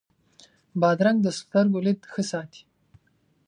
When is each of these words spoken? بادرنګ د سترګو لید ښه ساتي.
بادرنګ 0.79 1.17
د 1.23 1.27
سترګو 1.39 1.79
لید 1.85 1.99
ښه 2.11 2.21
ساتي. 2.31 2.63